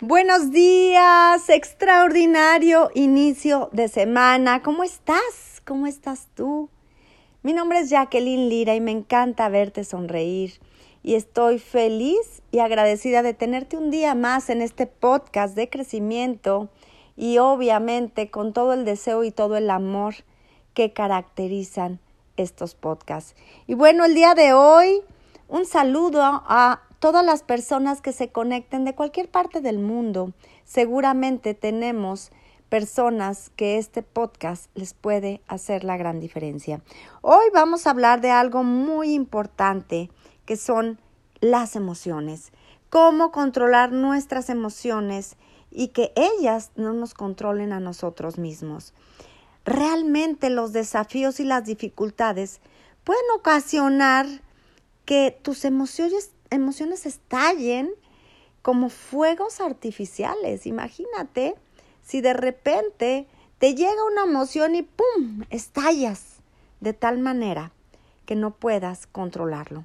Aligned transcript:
Buenos 0.00 0.50
días, 0.50 1.48
extraordinario 1.48 2.90
inicio 2.94 3.68
de 3.70 3.86
semana. 3.86 4.60
¿Cómo 4.60 4.82
estás? 4.82 5.62
¿Cómo 5.64 5.86
estás 5.86 6.26
tú? 6.34 6.68
Mi 7.44 7.52
nombre 7.52 7.78
es 7.78 7.90
Jacqueline 7.90 8.48
Lira 8.48 8.74
y 8.74 8.80
me 8.80 8.90
encanta 8.90 9.48
verte 9.48 9.84
sonreír. 9.84 10.54
Y 11.04 11.14
estoy 11.14 11.60
feliz 11.60 12.42
y 12.50 12.58
agradecida 12.58 13.22
de 13.22 13.34
tenerte 13.34 13.76
un 13.76 13.92
día 13.92 14.16
más 14.16 14.50
en 14.50 14.62
este 14.62 14.88
podcast 14.88 15.54
de 15.54 15.70
crecimiento 15.70 16.70
y 17.16 17.38
obviamente 17.38 18.32
con 18.32 18.52
todo 18.52 18.72
el 18.72 18.84
deseo 18.84 19.22
y 19.22 19.30
todo 19.30 19.56
el 19.56 19.70
amor 19.70 20.16
que 20.74 20.92
caracterizan 20.92 22.00
estos 22.36 22.74
podcasts. 22.74 23.36
Y 23.68 23.74
bueno, 23.74 24.04
el 24.04 24.16
día 24.16 24.34
de 24.34 24.54
hoy, 24.54 25.02
un 25.46 25.66
saludo 25.66 26.20
a 26.20 26.82
todas 27.04 27.22
las 27.22 27.42
personas 27.42 28.00
que 28.00 28.12
se 28.12 28.30
conecten 28.30 28.86
de 28.86 28.94
cualquier 28.94 29.28
parte 29.28 29.60
del 29.60 29.78
mundo. 29.78 30.32
Seguramente 30.64 31.52
tenemos 31.52 32.30
personas 32.70 33.50
que 33.56 33.76
este 33.76 34.02
podcast 34.02 34.70
les 34.74 34.94
puede 34.94 35.42
hacer 35.46 35.84
la 35.84 35.98
gran 35.98 36.18
diferencia. 36.18 36.80
Hoy 37.20 37.44
vamos 37.52 37.86
a 37.86 37.90
hablar 37.90 38.22
de 38.22 38.30
algo 38.30 38.62
muy 38.64 39.12
importante 39.12 40.10
que 40.46 40.56
son 40.56 40.98
las 41.40 41.76
emociones. 41.76 42.52
Cómo 42.88 43.32
controlar 43.32 43.92
nuestras 43.92 44.48
emociones 44.48 45.36
y 45.70 45.88
que 45.88 46.10
ellas 46.16 46.70
no 46.74 46.94
nos 46.94 47.12
controlen 47.12 47.74
a 47.74 47.80
nosotros 47.80 48.38
mismos. 48.38 48.94
Realmente 49.66 50.48
los 50.48 50.72
desafíos 50.72 51.38
y 51.38 51.44
las 51.44 51.66
dificultades 51.66 52.62
pueden 53.04 53.24
ocasionar 53.36 54.26
que 55.04 55.38
tus 55.42 55.66
emociones 55.66 56.30
emociones 56.50 57.06
estallen 57.06 57.90
como 58.62 58.88
fuegos 58.88 59.60
artificiales. 59.60 60.66
Imagínate 60.66 61.54
si 62.02 62.20
de 62.20 62.32
repente 62.32 63.26
te 63.58 63.74
llega 63.74 64.04
una 64.10 64.24
emoción 64.24 64.74
y 64.74 64.82
¡pum! 64.82 65.44
estallas 65.50 66.36
de 66.80 66.92
tal 66.92 67.18
manera 67.18 67.72
que 68.26 68.36
no 68.36 68.54
puedas 68.54 69.06
controlarlo. 69.06 69.84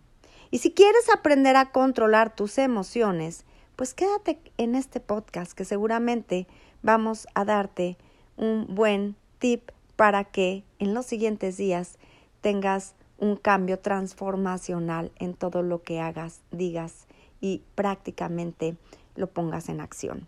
Y 0.52 0.59
si 0.59 0.72
quieres 0.72 1.09
aprender 1.14 1.56
a 1.56 1.72
controlar 1.72 2.36
tus 2.36 2.58
emociones, 2.58 3.45
pues 3.76 3.94
quédate 3.94 4.39
en 4.58 4.76
este 4.76 5.00
podcast 5.00 5.53
que 5.53 5.66
seguramente 5.66 6.48
vamos 6.81 7.28
a 7.36 7.45
darte 7.45 7.98
un 8.36 8.73
buen 8.73 9.16
tip 9.38 9.72
para 9.95 10.23
que 10.23 10.64
en 10.80 10.94
los 10.94 11.05
siguientes 11.05 11.58
días 11.58 11.98
tengas 12.42 12.95
un 13.20 13.36
cambio 13.36 13.80
transformacional 13.80 15.12
en 15.17 15.34
todo 15.34 15.62
lo 15.62 15.84
que 15.84 16.00
hagas, 16.00 16.42
digas 16.52 17.08
y 17.42 17.64
prácticamente 17.76 18.78
lo 19.16 19.28
pongas 19.28 19.70
en 19.70 19.81
acción. 19.81 20.28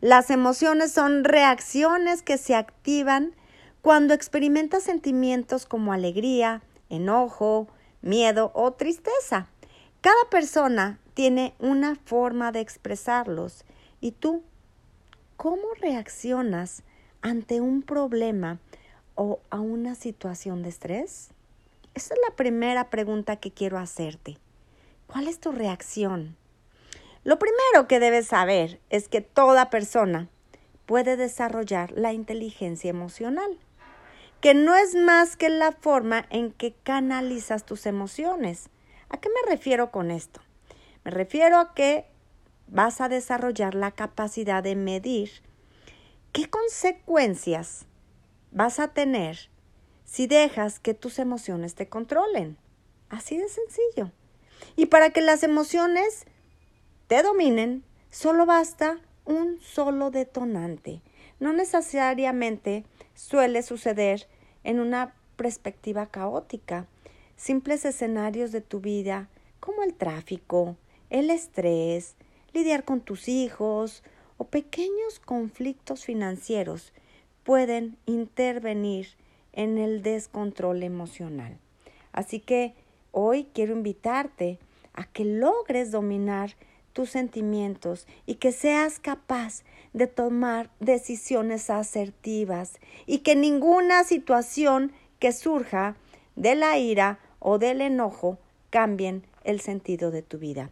Las 0.00 0.30
emociones 0.30 0.92
son 0.92 1.24
reacciones 1.24 2.22
que 2.22 2.38
se 2.38 2.54
activan 2.54 3.34
cuando 3.82 4.14
experimentas 4.14 4.84
sentimientos 4.84 5.66
como 5.66 5.92
alegría, 5.92 6.62
enojo, 6.88 7.68
miedo 8.00 8.52
o 8.54 8.72
tristeza. 8.72 9.48
Cada 10.00 10.30
persona 10.30 11.00
tiene 11.14 11.54
una 11.58 11.96
forma 11.96 12.52
de 12.52 12.60
expresarlos 12.60 13.64
y 14.00 14.12
tú, 14.12 14.42
¿cómo 15.36 15.66
reaccionas 15.80 16.84
ante 17.20 17.60
un 17.60 17.82
problema 17.82 18.60
o 19.16 19.40
a 19.50 19.58
una 19.58 19.96
situación 19.96 20.62
de 20.62 20.68
estrés? 20.68 21.30
Esa 21.94 22.14
es 22.14 22.20
la 22.28 22.36
primera 22.36 22.90
pregunta 22.90 23.36
que 23.36 23.50
quiero 23.50 23.78
hacerte. 23.78 24.38
¿Cuál 25.06 25.28
es 25.28 25.40
tu 25.40 25.52
reacción? 25.52 26.36
Lo 27.24 27.38
primero 27.38 27.88
que 27.88 28.00
debes 28.00 28.28
saber 28.28 28.80
es 28.90 29.08
que 29.08 29.20
toda 29.20 29.70
persona 29.70 30.28
puede 30.86 31.16
desarrollar 31.16 31.92
la 31.92 32.12
inteligencia 32.12 32.88
emocional, 32.88 33.58
que 34.40 34.54
no 34.54 34.74
es 34.74 34.94
más 34.94 35.36
que 35.36 35.48
la 35.48 35.72
forma 35.72 36.26
en 36.30 36.52
que 36.52 36.72
canalizas 36.72 37.66
tus 37.66 37.86
emociones. 37.86 38.70
¿A 39.10 39.18
qué 39.18 39.28
me 39.28 39.50
refiero 39.50 39.90
con 39.90 40.10
esto? 40.10 40.40
Me 41.04 41.10
refiero 41.10 41.58
a 41.58 41.74
que 41.74 42.06
vas 42.68 43.00
a 43.00 43.08
desarrollar 43.08 43.74
la 43.74 43.90
capacidad 43.90 44.62
de 44.62 44.76
medir 44.76 45.30
qué 46.32 46.48
consecuencias 46.48 47.86
vas 48.50 48.78
a 48.78 48.88
tener 48.88 49.50
si 50.08 50.26
dejas 50.26 50.80
que 50.80 50.94
tus 50.94 51.18
emociones 51.18 51.74
te 51.74 51.86
controlen. 51.86 52.56
Así 53.10 53.36
de 53.36 53.46
sencillo. 53.48 54.10
Y 54.74 54.86
para 54.86 55.10
que 55.10 55.20
las 55.20 55.42
emociones 55.42 56.24
te 57.08 57.22
dominen, 57.22 57.84
solo 58.10 58.46
basta 58.46 59.00
un 59.26 59.60
solo 59.60 60.10
detonante. 60.10 61.02
No 61.40 61.52
necesariamente 61.52 62.86
suele 63.14 63.62
suceder 63.62 64.26
en 64.64 64.80
una 64.80 65.14
perspectiva 65.36 66.06
caótica. 66.06 66.86
Simples 67.36 67.84
escenarios 67.84 68.50
de 68.50 68.62
tu 68.62 68.80
vida 68.80 69.28
como 69.60 69.82
el 69.82 69.92
tráfico, 69.92 70.76
el 71.10 71.28
estrés, 71.28 72.16
lidiar 72.54 72.84
con 72.84 73.02
tus 73.02 73.28
hijos 73.28 74.02
o 74.38 74.44
pequeños 74.44 75.20
conflictos 75.22 76.06
financieros 76.06 76.94
pueden 77.44 77.98
intervenir 78.06 79.08
en 79.52 79.78
el 79.78 80.02
descontrol 80.02 80.82
emocional. 80.82 81.58
Así 82.12 82.40
que 82.40 82.74
hoy 83.12 83.48
quiero 83.54 83.74
invitarte 83.74 84.58
a 84.92 85.04
que 85.04 85.24
logres 85.24 85.90
dominar 85.90 86.56
tus 86.92 87.10
sentimientos 87.10 88.06
y 88.26 88.36
que 88.36 88.50
seas 88.50 88.98
capaz 88.98 89.62
de 89.92 90.06
tomar 90.06 90.70
decisiones 90.80 91.70
asertivas 91.70 92.78
y 93.06 93.18
que 93.18 93.36
ninguna 93.36 94.04
situación 94.04 94.92
que 95.18 95.32
surja 95.32 95.96
de 96.34 96.54
la 96.54 96.78
ira 96.78 97.20
o 97.38 97.58
del 97.58 97.80
enojo 97.80 98.38
cambien 98.70 99.24
el 99.44 99.60
sentido 99.60 100.10
de 100.10 100.22
tu 100.22 100.38
vida. 100.38 100.70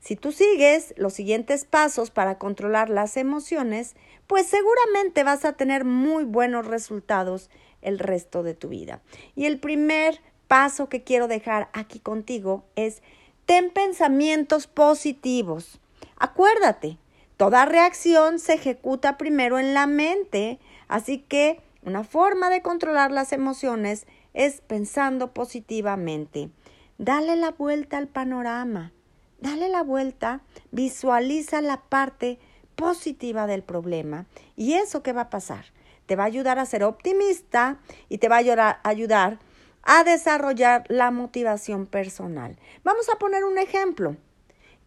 Si 0.00 0.16
tú 0.16 0.32
sigues 0.32 0.94
los 0.96 1.12
siguientes 1.12 1.64
pasos 1.64 2.10
para 2.10 2.38
controlar 2.38 2.88
las 2.88 3.16
emociones, 3.16 3.94
pues 4.26 4.46
seguramente 4.46 5.24
vas 5.24 5.44
a 5.44 5.54
tener 5.54 5.84
muy 5.84 6.24
buenos 6.24 6.66
resultados 6.66 7.50
el 7.82 7.98
resto 7.98 8.42
de 8.42 8.54
tu 8.54 8.68
vida. 8.68 9.00
Y 9.34 9.46
el 9.46 9.58
primer 9.58 10.20
paso 10.48 10.88
que 10.88 11.04
quiero 11.04 11.28
dejar 11.28 11.68
aquí 11.72 12.00
contigo 12.00 12.64
es 12.74 13.02
ten 13.46 13.70
pensamientos 13.70 14.66
positivos. 14.66 15.80
Acuérdate, 16.16 16.98
toda 17.36 17.64
reacción 17.64 18.38
se 18.38 18.54
ejecuta 18.54 19.16
primero 19.16 19.58
en 19.58 19.74
la 19.74 19.86
mente, 19.86 20.58
así 20.88 21.18
que 21.18 21.60
una 21.82 22.04
forma 22.04 22.50
de 22.50 22.62
controlar 22.62 23.10
las 23.12 23.32
emociones 23.32 24.06
es 24.34 24.60
pensando 24.60 25.32
positivamente. 25.32 26.50
Dale 26.98 27.36
la 27.36 27.52
vuelta 27.52 27.98
al 27.98 28.08
panorama, 28.08 28.92
dale 29.40 29.68
la 29.68 29.82
vuelta, 29.82 30.42
visualiza 30.72 31.60
la 31.60 31.80
parte 31.82 32.38
positiva 32.74 33.46
del 33.46 33.62
problema 33.62 34.26
y 34.56 34.74
eso 34.74 35.02
qué 35.02 35.12
va 35.12 35.22
a 35.22 35.30
pasar 35.30 35.66
te 36.08 36.16
va 36.16 36.22
a 36.22 36.26
ayudar 36.26 36.58
a 36.58 36.64
ser 36.64 36.84
optimista 36.84 37.78
y 38.08 38.16
te 38.16 38.30
va 38.30 38.36
a 38.36 38.80
ayudar 38.82 39.38
a 39.82 40.04
desarrollar 40.04 40.84
la 40.88 41.10
motivación 41.10 41.84
personal. 41.84 42.56
Vamos 42.82 43.10
a 43.10 43.18
poner 43.18 43.44
un 43.44 43.58
ejemplo. 43.58 44.16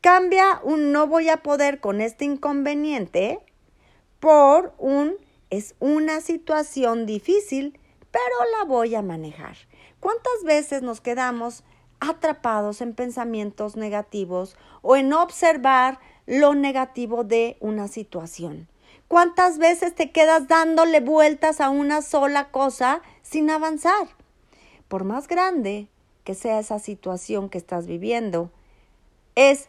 Cambia 0.02 0.60
un 0.64 0.92
no 0.92 1.06
voy 1.06 1.30
a 1.30 1.38
poder 1.38 1.80
con 1.80 2.02
este 2.02 2.26
inconveniente 2.26 3.40
por 4.20 4.74
un 4.80 5.16
es 5.52 5.76
una 5.80 6.22
situación 6.22 7.06
difícil, 7.06 7.80
pero 8.10 8.36
la 8.58 8.66
voy 8.66 8.96
a 8.96 9.04
manejar. 9.04 9.58
¿Cuántas 10.00 10.44
veces 10.44 10.82
nos 10.82 11.02
quedamos 11.02 11.64
atrapados 12.00 12.82
en 12.82 12.96
pensamientos 12.96 13.76
negativos 13.76 14.58
o 14.82 14.96
en 14.96 15.14
observar 15.14 16.00
lo 16.26 16.56
negativo 16.56 17.24
de 17.24 17.58
una 17.60 17.88
situación? 17.88 18.68
¿Cuántas 19.12 19.58
veces 19.58 19.94
te 19.94 20.10
quedas 20.10 20.48
dándole 20.48 21.02
vueltas 21.02 21.60
a 21.60 21.70
una 21.70 22.02
sola 22.02 22.48
cosa 22.48 23.02
sin 23.24 23.50
avanzar? 23.50 24.08
Por 24.88 25.04
más 25.04 25.28
grande 25.28 25.90
que 26.24 26.34
sea 26.34 26.60
esa 26.60 26.80
situación 26.80 27.50
que 27.50 27.58
estás 27.58 27.88
viviendo, 27.88 28.52
es 29.36 29.68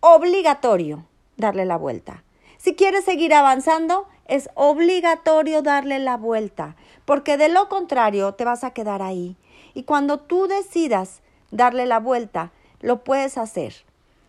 obligatorio 0.00 1.06
darle 1.38 1.64
la 1.64 1.78
vuelta. 1.78 2.24
Si 2.58 2.74
quieres 2.74 3.06
seguir 3.06 3.32
avanzando, 3.32 4.06
es 4.26 4.50
obligatorio 4.52 5.62
darle 5.62 5.98
la 5.98 6.18
vuelta, 6.18 6.76
porque 7.06 7.38
de 7.38 7.48
lo 7.48 7.70
contrario 7.70 8.34
te 8.34 8.44
vas 8.44 8.64
a 8.64 8.72
quedar 8.72 9.00
ahí. 9.00 9.38
Y 9.72 9.84
cuando 9.84 10.20
tú 10.20 10.46
decidas 10.46 11.22
darle 11.50 11.86
la 11.86 12.00
vuelta, 12.00 12.52
lo 12.80 13.02
puedes 13.02 13.38
hacer 13.38 13.86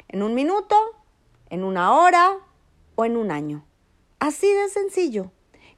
en 0.07 0.23
un 0.23 0.33
minuto, 0.33 0.77
en 1.49 1.65
una 1.65 1.91
hora 1.93 2.37
o 2.95 3.03
en 3.03 3.17
un 3.17 3.31
año. 3.31 3.65
Así 4.19 4.51
de 4.51 4.69
sencillo. 4.69 5.31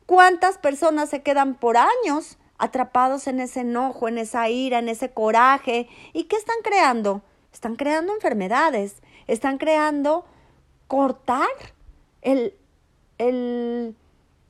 ¿Cuántas 0.06 0.58
personas 0.58 1.10
se 1.10 1.22
quedan 1.22 1.56
por 1.56 1.78
años 1.78 2.38
atrapados 2.58 3.28
en 3.28 3.40
ese 3.40 3.62
enojo, 3.62 4.08
en 4.08 4.18
esa 4.18 4.50
ira, 4.50 4.80
en 4.80 4.90
ese 4.90 5.12
coraje? 5.12 5.88
¿Y 6.14 6.26
qué 6.26 6.36
están 6.36 6.58
creando? 6.64 7.22
Están 7.54 7.76
creando 7.76 8.14
enfermedades, 8.14 8.96
están 9.28 9.58
creando 9.58 10.26
cortar 10.88 11.48
el, 12.22 12.54
el, 13.18 13.96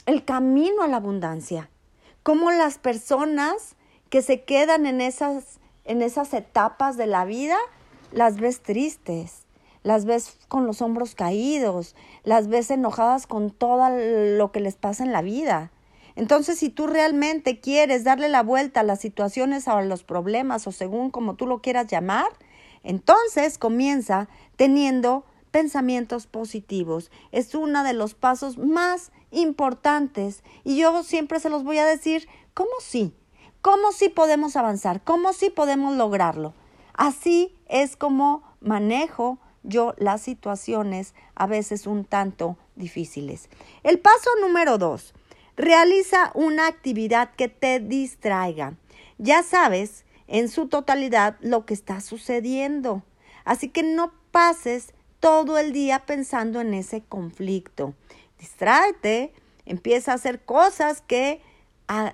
el 0.05 0.25
camino 0.25 0.83
a 0.83 0.88
la 0.88 0.97
abundancia, 0.97 1.69
cómo 2.23 2.51
las 2.51 2.77
personas 2.77 3.75
que 4.09 4.21
se 4.21 4.43
quedan 4.43 4.85
en 4.85 5.01
esas, 5.01 5.59
en 5.85 6.01
esas 6.01 6.33
etapas 6.33 6.97
de 6.97 7.07
la 7.07 7.25
vida, 7.25 7.57
las 8.11 8.38
ves 8.38 8.61
tristes, 8.61 9.43
las 9.83 10.06
ves 10.06 10.38
con 10.48 10.68
los 10.68 10.81
hombros 10.81 11.16
caídos, 11.16 11.95
las 12.24 12.48
ves 12.48 12.72
enojadas 12.72 13.28
con 13.28 13.51
todo 13.51 13.89
lo 14.38 14.51
que 14.51 14.60
les 14.60 14.75
pasa 14.75 15.04
en 15.04 15.12
la 15.12 15.22
vida. 15.22 15.72
Entonces, 16.16 16.60
si 16.60 16.69
tú 16.69 16.88
realmente 16.88 17.60
quieres 17.60 18.04
darle 18.04 18.30
la 18.30 18.44
vuelta 18.44 18.81
a 18.81 18.83
las 18.83 19.00
situaciones 19.00 19.68
a 19.68 19.81
los 19.81 20.04
problemas 20.04 20.68
o 20.68 20.72
según 20.72 21.10
como 21.10 21.36
tú 21.36 21.48
lo 21.48 21.62
quieras 21.62 21.88
llamar, 21.88 22.28
entonces 22.83 23.57
comienza 23.57 24.28
teniendo 24.56 25.25
pensamientos 25.51 26.27
positivos. 26.27 27.12
Es 27.31 27.56
uno 27.56 27.84
de 27.84 27.94
los 27.94 28.13
pasos 28.13 28.57
más 28.57 29.12
importantes 29.31 30.44
y 30.63 30.77
yo 30.77 31.04
siempre 31.04 31.39
se 31.39 31.50
los 31.50 31.63
voy 31.63 31.77
a 31.77 31.86
decir, 31.86 32.27
¿cómo 32.54 32.72
sí? 32.80 33.13
¿Cómo 33.62 33.92
sí 33.92 34.10
podemos 34.10 34.56
avanzar? 34.56 35.04
¿Cómo 35.04 35.34
sí 35.34 35.50
podemos 35.50 35.95
lograrlo? 35.95 36.54
Así 36.94 37.56
es 37.68 37.95
como 37.95 38.44
manejo 38.60 39.39
yo 39.63 39.94
las 39.98 40.22
situaciones 40.22 41.13
a 41.36 41.48
veces 41.48 41.88
un 41.88 42.06
tanto 42.06 42.58
difíciles. 42.75 43.50
El 43.84 44.00
paso 44.00 44.30
número 44.42 44.78
dos, 44.78 45.13
realiza 45.56 46.31
una 46.34 46.68
actividad 46.68 47.31
que 47.36 47.48
te 47.48 47.80
distraiga. 47.80 48.75
Ya 49.18 49.44
sabes 49.44 50.06
en 50.28 50.50
su 50.50 50.68
totalidad 50.68 51.38
lo 51.42 51.66
que 51.66 51.74
está 51.74 52.02
sucediendo. 52.02 53.04
Así 53.44 53.69
que 53.69 53.84
no 53.84 54.12
pases 54.31 54.94
todo 55.19 55.58
el 55.58 55.72
día 55.74 56.00
pensando 56.06 56.62
en 56.62 56.74
ese 56.74 57.02
conflicto. 57.02 57.94
Distráete, 58.40 59.34
empieza 59.66 60.12
a 60.12 60.16
hacer 60.16 60.42
cosas 60.44 61.02
que 61.02 61.42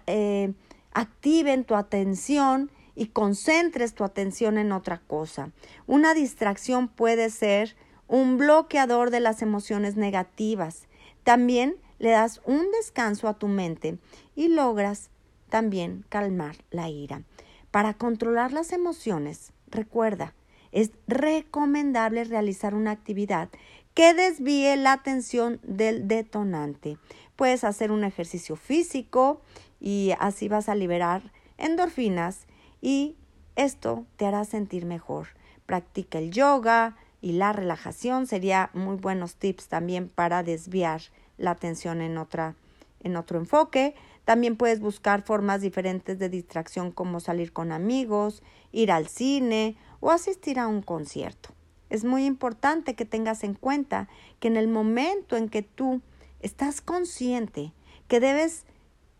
eh, 0.08 0.54
activen 0.94 1.64
tu 1.64 1.76
atención 1.76 2.72
y 2.98 3.10
concentres 3.10 3.94
tu 3.94 4.04
atención 4.04 4.58
en 4.58 4.72
otra 4.72 5.00
cosa. 5.06 5.52
Una 5.86 6.16
distracción 6.16 6.88
puede 6.88 7.30
ser 7.30 7.78
un 8.08 8.40
bloqueador 8.40 9.12
de 9.12 9.20
las 9.20 9.44
emociones 9.44 9.96
negativas. 9.96 10.88
También 11.24 11.76
le 12.00 12.10
das 12.10 12.42
un 12.44 12.72
descanso 12.72 13.28
a 13.28 13.36
tu 13.36 13.48
mente 13.48 14.00
y 14.36 14.48
logras 14.48 15.12
también 15.50 16.06
calmar 16.10 16.56
la 16.72 16.90
ira. 16.90 17.22
Para 17.70 17.94
controlar 17.94 18.52
las 18.52 18.74
emociones, 18.74 19.54
recuerda, 19.68 20.34
es 20.72 20.90
recomendable 21.08 22.24
realizar 22.24 22.74
una 22.74 22.92
actividad 22.92 23.50
que 23.94 24.16
desvíe 24.16 24.76
la 24.76 24.94
atención 24.94 25.60
del 25.62 26.08
detonante. 26.08 26.98
Puedes 27.36 27.64
hacer 27.64 27.92
un 27.92 28.04
ejercicio 28.04 28.56
físico 28.56 29.42
y 29.80 30.14
así 30.20 30.48
vas 30.48 30.68
a 30.68 30.76
liberar 30.76 31.32
endorfinas 31.58 32.47
y 32.82 33.16
esto 33.56 34.06
te 34.16 34.26
hará 34.26 34.46
sentir 34.46 34.86
mejor. 34.86 35.28
Practica 35.66 36.20
el 36.20 36.32
yoga 36.32 36.96
y 37.22 37.34
la 37.34 37.54
relajación 37.54 38.28
sería 38.28 38.70
muy 38.74 38.96
buenos 38.96 39.36
tips 39.36 39.68
también 39.68 40.10
para 40.10 40.44
desviar 40.44 41.02
la 41.38 41.52
atención 41.52 42.02
en 42.02 42.18
otra 42.18 42.56
en 43.02 43.16
otro 43.16 43.40
enfoque. 43.40 43.96
También 44.26 44.58
puedes 44.58 44.80
buscar 44.80 45.24
formas 45.24 45.62
diferentes 45.62 46.20
de 46.20 46.30
distracción 46.30 46.92
como 46.92 47.20
salir 47.20 47.54
con 47.54 47.72
amigos, 47.72 48.44
ir 48.72 48.92
al 48.92 49.08
cine 49.08 49.78
o 50.00 50.12
asistir 50.12 50.60
a 50.60 50.68
un 50.68 50.82
concierto. 50.82 51.50
Es 51.90 52.04
muy 52.04 52.26
importante 52.26 52.96
que 52.96 53.06
tengas 53.06 53.44
en 53.44 53.54
cuenta 53.54 54.10
que 54.40 54.50
en 54.50 54.58
el 54.58 54.68
momento 54.68 55.38
en 55.38 55.48
que 55.48 55.62
tú 55.62 56.02
estás 56.42 56.82
consciente 56.82 57.72
que 58.08 58.20
debes 58.20 58.66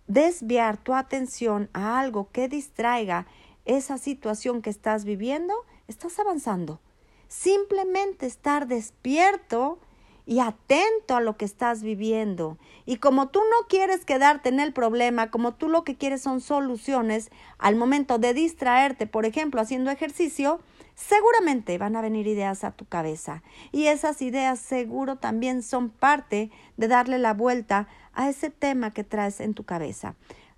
desviar 0.08 0.78
tu 0.78 0.94
atención 0.94 1.70
a 1.74 2.00
algo 2.00 2.30
que 2.32 2.48
distraiga 2.48 3.28
esa 3.68 3.98
situación 3.98 4.62
que 4.62 4.70
estás 4.70 5.06
viviendo, 5.06 5.54
estás 5.88 6.18
avanzando. 6.20 6.80
Simplemente 7.28 8.26
estar 8.26 8.68
despierto 8.68 9.80
y 10.26 10.40
atento 10.40 11.16
a 11.16 11.22
lo 11.22 11.38
que 11.38 11.46
estás 11.46 11.84
viviendo. 11.84 12.58
Y 12.86 12.98
como 12.98 13.30
tú 13.30 13.40
no 13.40 13.68
quieres 13.68 14.04
quedarte 14.04 14.50
en 14.50 14.60
el 14.60 14.74
problema, 14.74 15.32
como 15.32 15.54
tú 15.54 15.70
lo 15.70 15.84
que 15.84 15.96
quieres 15.96 16.22
son 16.22 16.42
soluciones, 16.42 17.30
al 17.58 17.76
momento 17.76 18.18
de 18.20 18.34
distraerte, 18.34 19.08
por 19.08 19.26
ejemplo, 19.26 19.62
haciendo 19.62 19.92
ejercicio, 19.92 20.60
seguramente 20.96 21.78
van 21.78 21.96
a 21.96 22.02
venir 22.02 22.28
ideas 22.28 22.64
a 22.64 22.72
tu 22.72 22.86
cabeza. 22.86 23.42
Y 23.72 23.88
esas 23.88 24.22
ideas 24.22 24.60
seguro 24.60 25.16
también 25.16 25.64
son 25.64 25.90
parte 25.90 26.52
de 26.76 26.88
darle 26.88 27.20
la 27.20 27.34
vuelta 27.34 27.88
a 28.14 28.30
ese 28.30 28.50
tema 28.50 28.94
que 28.94 29.06
traes 29.06 29.40
en 29.40 29.54
tu 29.54 29.64
cabeza. 29.64 30.16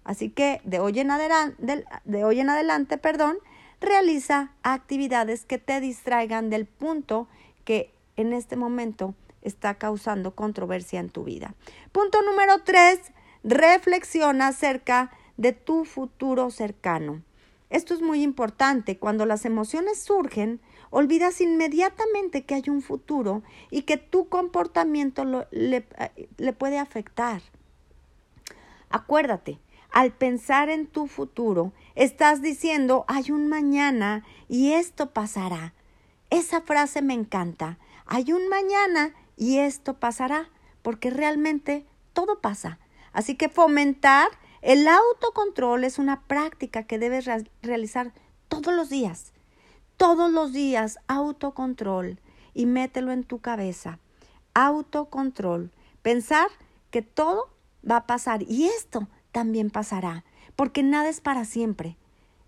Así 0.10 0.32
que 0.32 0.60
de 0.64 0.80
hoy 0.80 1.00
en 1.00 1.12
adelante, 1.12 1.86
de 2.04 2.20
en 2.22 2.50
adelante 2.50 2.98
perdón, 2.98 3.38
realiza 3.80 4.52
actividades 4.64 5.46
que 5.46 5.60
te 5.60 5.80
distraigan 5.80 6.50
del 6.50 6.66
punto 6.66 7.28
que 7.64 7.94
en 8.16 8.34
este 8.34 8.56
momento 8.56 9.14
está 9.44 9.76
causando 9.76 10.34
controversia 10.34 11.00
en 11.00 11.12
tu 11.12 11.26
vida. 11.26 11.54
Punto 11.92 12.24
número 12.24 12.64
tres, 12.64 13.00
reflexiona 13.44 14.48
acerca 14.48 15.12
de 15.38 15.54
tu 15.54 15.86
futuro 15.86 16.50
cercano. 16.50 17.22
Esto 17.70 17.94
es 17.94 18.02
muy 18.02 18.24
importante. 18.24 18.98
Cuando 18.98 19.28
las 19.28 19.46
emociones 19.46 20.02
surgen, 20.02 20.60
olvidas 20.90 21.40
inmediatamente 21.40 22.46
que 22.46 22.56
hay 22.56 22.64
un 22.68 22.82
futuro 22.82 23.44
y 23.70 23.84
que 23.84 23.98
tu 23.98 24.28
comportamiento 24.28 25.24
le, 25.52 25.86
le 26.38 26.54
puede 26.54 26.80
afectar. 26.80 27.44
Acuérdate, 28.90 29.60
al 29.92 30.12
pensar 30.12 30.70
en 30.70 30.88
tu 30.88 31.08
futuro, 31.08 31.74
estás 31.96 32.42
diciendo, 32.42 33.06
hay 33.08 33.32
un 33.32 33.48
mañana 33.48 34.24
y 34.48 34.74
esto 34.74 35.12
pasará. 35.12 35.74
Esa 36.30 36.62
frase 36.62 37.02
me 37.02 37.14
encanta. 37.14 37.80
Hay 38.06 38.32
un 38.32 38.50
mañana 38.50 39.14
y 39.36 39.60
esto 39.60 40.00
pasará, 40.00 40.50
porque 40.82 41.10
realmente 41.10 41.86
todo 42.14 42.40
pasa. 42.40 42.80
Así 43.14 43.36
que 43.36 43.50
fomentar 43.50 44.30
el 44.62 44.88
autocontrol 44.88 45.84
es 45.84 46.00
una 46.00 46.22
práctica 46.22 46.84
que 46.84 47.00
debes 47.00 47.28
realizar 47.62 48.14
todos 48.48 48.74
los 48.74 48.90
días. 48.90 49.34
Todos 49.98 50.32
los 50.32 50.52
días, 50.52 51.00
autocontrol. 51.08 52.20
Y 52.54 52.66
mételo 52.66 53.12
en 53.12 53.24
tu 53.24 53.40
cabeza. 53.40 54.00
Autocontrol. 54.54 55.72
Pensar 56.02 56.48
que 56.92 57.02
todo 57.02 57.50
va 57.90 57.98
a 57.98 58.08
pasar. 58.08 58.44
Y 58.44 58.66
esto 58.68 59.08
también 59.32 59.70
pasará. 59.70 60.24
Porque 60.56 60.84
nada 60.84 61.10
es 61.10 61.22
para 61.22 61.46
siempre. 61.46 61.98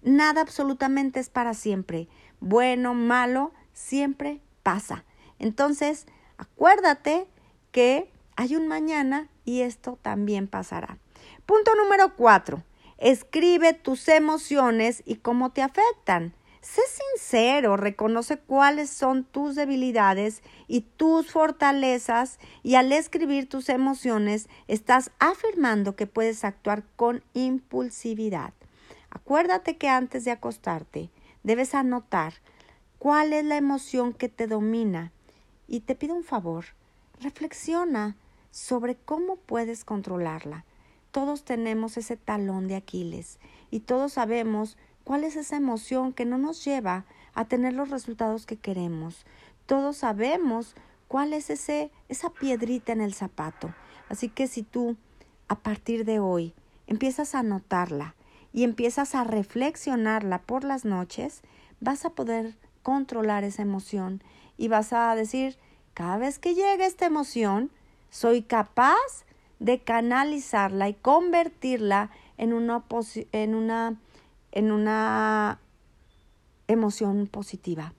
Nada 0.01 0.41
absolutamente 0.41 1.19
es 1.19 1.29
para 1.29 1.53
siempre. 1.53 2.07
Bueno, 2.39 2.93
malo, 2.93 3.51
siempre 3.73 4.41
pasa. 4.63 5.05
Entonces, 5.39 6.07
Acuérdate 6.41 7.27
que 7.71 8.09
hay 8.35 8.55
un 8.55 8.67
mañana 8.67 9.29
y 9.45 9.61
esto 9.61 9.99
también 10.01 10.47
pasará. 10.47 10.97
Punto 11.45 11.75
número 11.75 12.15
cuatro. 12.15 12.63
Escribe 12.97 13.73
tus 13.73 14.07
emociones 14.07 15.03
y 15.05 15.17
cómo 15.17 15.51
te 15.51 15.61
afectan. 15.61 16.33
Sé 16.61 16.81
sincero, 16.87 17.75
reconoce 17.75 18.37
cuáles 18.37 18.91
son 18.91 19.23
tus 19.23 19.55
debilidades 19.55 20.43
y 20.67 20.81
tus 20.81 21.31
fortalezas 21.31 22.39
y 22.61 22.75
al 22.75 22.91
escribir 22.91 23.49
tus 23.49 23.67
emociones 23.69 24.47
estás 24.67 25.09
afirmando 25.17 25.95
que 25.95 26.05
puedes 26.05 26.43
actuar 26.45 26.83
con 26.95 27.23
impulsividad. 27.33 28.53
Acuérdate 29.09 29.77
que 29.77 29.89
antes 29.89 30.23
de 30.23 30.31
acostarte 30.31 31.09
debes 31.41 31.73
anotar 31.73 32.33
cuál 32.99 33.33
es 33.33 33.43
la 33.43 33.57
emoción 33.57 34.13
que 34.13 34.29
te 34.29 34.45
domina 34.45 35.11
y 35.67 35.79
te 35.79 35.95
pido 35.95 36.13
un 36.13 36.23
favor, 36.23 36.65
reflexiona 37.19 38.17
sobre 38.51 38.97
cómo 38.97 39.37
puedes 39.37 39.83
controlarla. 39.83 40.65
Todos 41.09 41.43
tenemos 41.43 41.97
ese 41.97 42.17
talón 42.17 42.67
de 42.67 42.75
Aquiles 42.75 43.39
y 43.71 43.79
todos 43.79 44.13
sabemos 44.13 44.77
cuál 45.11 45.25
es 45.25 45.35
esa 45.35 45.57
emoción 45.57 46.13
que 46.13 46.23
no 46.23 46.37
nos 46.37 46.63
lleva 46.63 47.03
a 47.33 47.43
tener 47.43 47.73
los 47.73 47.89
resultados 47.89 48.45
que 48.45 48.55
queremos. 48.55 49.25
Todos 49.65 49.97
sabemos 49.97 50.73
cuál 51.09 51.33
es 51.33 51.49
ese, 51.49 51.91
esa 52.07 52.29
piedrita 52.29 52.93
en 52.93 53.01
el 53.01 53.13
zapato. 53.13 53.75
Así 54.07 54.29
que 54.29 54.47
si 54.47 54.63
tú, 54.63 54.95
a 55.49 55.55
partir 55.55 56.05
de 56.05 56.21
hoy, 56.21 56.53
empiezas 56.87 57.35
a 57.35 57.43
notarla 57.43 58.15
y 58.53 58.63
empiezas 58.63 59.13
a 59.13 59.25
reflexionarla 59.25 60.43
por 60.43 60.63
las 60.63 60.85
noches, 60.85 61.41
vas 61.81 62.05
a 62.05 62.11
poder 62.11 62.55
controlar 62.81 63.43
esa 63.43 63.63
emoción 63.63 64.23
y 64.57 64.69
vas 64.69 64.93
a 64.93 65.13
decir, 65.13 65.57
cada 65.93 66.19
vez 66.19 66.39
que 66.39 66.55
llega 66.55 66.85
esta 66.85 67.05
emoción, 67.05 67.69
soy 68.11 68.43
capaz 68.43 69.25
de 69.59 69.81
canalizarla 69.81 70.87
y 70.87 70.93
convertirla 70.93 72.11
en 72.37 72.53
una, 72.53 72.85
en 73.33 73.55
una, 73.55 73.97
en 74.51 74.71
una 74.71 75.59
emoción 76.67 77.27
positiva. 77.27 77.93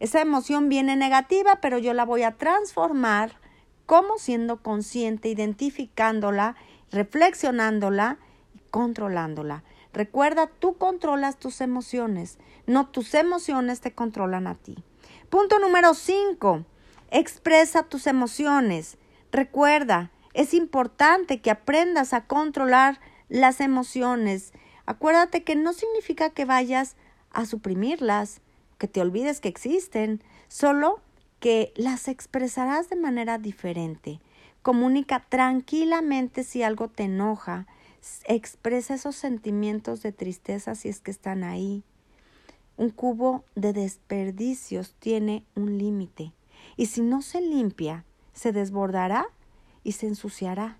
Esa 0.00 0.20
emoción 0.20 0.68
viene 0.68 0.96
negativa, 0.96 1.60
pero 1.60 1.78
yo 1.78 1.92
la 1.92 2.04
voy 2.04 2.22
a 2.22 2.36
transformar 2.36 3.36
¿Cómo? 3.88 4.18
Siendo 4.18 4.58
consciente, 4.58 5.30
identificándola, 5.30 6.56
reflexionándola 6.92 8.18
y 8.54 8.58
controlándola. 8.70 9.64
Recuerda, 9.94 10.46
tú 10.46 10.76
controlas 10.76 11.38
tus 11.38 11.62
emociones, 11.62 12.36
no 12.66 12.86
tus 12.86 13.14
emociones 13.14 13.80
te 13.80 13.94
controlan 13.94 14.46
a 14.46 14.56
ti. 14.56 14.76
Punto 15.30 15.58
número 15.58 15.94
5. 15.94 16.66
Expresa 17.10 17.82
tus 17.82 18.06
emociones. 18.06 18.98
Recuerda, 19.32 20.10
es 20.34 20.52
importante 20.52 21.40
que 21.40 21.50
aprendas 21.50 22.12
a 22.12 22.26
controlar 22.26 23.00
las 23.30 23.58
emociones. 23.62 24.52
Acuérdate 24.88 25.44
que 25.44 25.54
no 25.54 25.74
significa 25.74 26.30
que 26.30 26.46
vayas 26.46 26.96
a 27.30 27.44
suprimirlas, 27.44 28.40
que 28.78 28.88
te 28.88 29.02
olvides 29.02 29.38
que 29.38 29.48
existen, 29.50 30.22
solo 30.48 31.02
que 31.40 31.74
las 31.76 32.08
expresarás 32.08 32.88
de 32.88 32.96
manera 32.96 33.36
diferente. 33.36 34.18
Comunica 34.62 35.26
tranquilamente 35.28 36.42
si 36.42 36.62
algo 36.62 36.88
te 36.88 37.02
enoja, 37.02 37.66
expresa 38.24 38.94
esos 38.94 39.14
sentimientos 39.14 40.00
de 40.00 40.12
tristeza 40.12 40.74
si 40.74 40.88
es 40.88 41.00
que 41.00 41.10
están 41.10 41.44
ahí. 41.44 41.84
Un 42.78 42.88
cubo 42.88 43.44
de 43.54 43.74
desperdicios 43.74 44.94
tiene 45.00 45.44
un 45.54 45.76
límite 45.76 46.32
y 46.78 46.86
si 46.86 47.02
no 47.02 47.20
se 47.20 47.42
limpia, 47.42 48.06
se 48.32 48.52
desbordará 48.52 49.26
y 49.84 49.92
se 49.92 50.06
ensuciará 50.06 50.78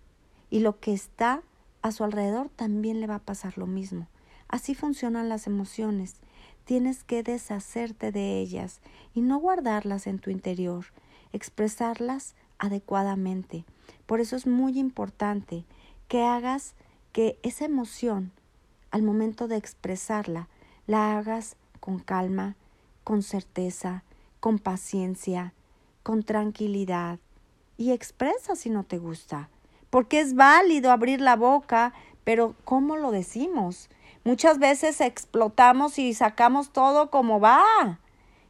y 0.48 0.60
lo 0.60 0.80
que 0.80 0.94
está 0.94 1.42
a 1.88 1.92
su 1.92 2.04
alrededor 2.04 2.48
también 2.48 3.00
le 3.00 3.06
va 3.06 3.16
a 3.16 3.24
pasar 3.24 3.58
lo 3.58 3.66
mismo. 3.66 4.08
Así 4.48 4.74
funcionan 4.74 5.28
las 5.28 5.46
emociones. 5.46 6.16
Tienes 6.64 7.04
que 7.04 7.22
deshacerte 7.22 8.12
de 8.12 8.38
ellas 8.38 8.80
y 9.14 9.20
no 9.20 9.38
guardarlas 9.38 10.06
en 10.06 10.18
tu 10.18 10.30
interior, 10.30 10.86
expresarlas 11.32 12.34
adecuadamente. 12.58 13.64
Por 14.06 14.20
eso 14.20 14.36
es 14.36 14.46
muy 14.46 14.78
importante 14.78 15.64
que 16.08 16.22
hagas 16.22 16.74
que 17.12 17.38
esa 17.42 17.64
emoción, 17.64 18.32
al 18.90 19.02
momento 19.02 19.48
de 19.48 19.56
expresarla, 19.56 20.48
la 20.86 21.18
hagas 21.18 21.56
con 21.80 21.98
calma, 21.98 22.56
con 23.04 23.22
certeza, 23.22 24.04
con 24.40 24.58
paciencia, 24.58 25.52
con 26.02 26.22
tranquilidad 26.22 27.18
y 27.76 27.92
expresa 27.92 28.56
si 28.56 28.70
no 28.70 28.84
te 28.84 28.98
gusta. 28.98 29.48
Porque 29.90 30.20
es 30.20 30.34
válido 30.34 30.92
abrir 30.92 31.20
la 31.20 31.36
boca, 31.36 31.92
pero 32.24 32.54
¿cómo 32.64 32.96
lo 32.96 33.10
decimos? 33.10 33.88
Muchas 34.24 34.58
veces 34.58 35.00
explotamos 35.00 35.98
y 35.98 36.12
sacamos 36.14 36.70
todo 36.72 37.10
como 37.10 37.40
va. 37.40 38.00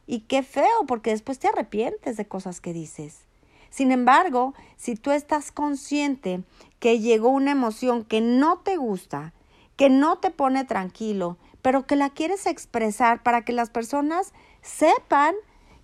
Y 0.05 0.21
qué 0.21 0.43
feo, 0.43 0.85
porque 0.87 1.11
después 1.11 1.39
te 1.39 1.47
arrepientes 1.47 2.17
de 2.17 2.27
cosas 2.27 2.59
que 2.59 2.73
dices. 2.73 3.25
Sin 3.69 3.91
embargo, 3.91 4.53
si 4.75 4.95
tú 4.95 5.11
estás 5.11 5.51
consciente 5.51 6.43
que 6.79 6.99
llegó 6.99 7.29
una 7.29 7.51
emoción 7.51 8.03
que 8.03 8.19
no 8.19 8.57
te 8.59 8.77
gusta, 8.77 9.33
que 9.75 9.89
no 9.89 10.17
te 10.17 10.31
pone 10.31 10.65
tranquilo, 10.65 11.37
pero 11.61 11.85
que 11.85 11.95
la 11.95 12.09
quieres 12.09 12.45
expresar 12.47 13.23
para 13.23 13.45
que 13.45 13.53
las 13.53 13.69
personas 13.69 14.33
sepan 14.61 15.35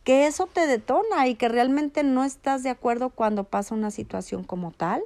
que 0.03 0.27
eso 0.27 0.47
te 0.47 0.67
detona 0.67 1.27
y 1.27 1.35
que 1.35 1.49
realmente 1.49 2.03
no 2.03 2.23
estás 2.23 2.63
de 2.63 2.69
acuerdo 2.69 3.09
cuando 3.09 3.43
pasa 3.43 3.75
una 3.75 3.91
situación 3.91 4.43
como 4.43 4.71
tal, 4.71 5.03